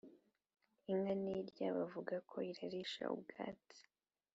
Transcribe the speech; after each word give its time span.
Inka 0.91 1.13
ntirya 1.21 1.67
bavugako 1.77 2.35
irarisha 2.51 3.03
ubwatsi 3.15 3.81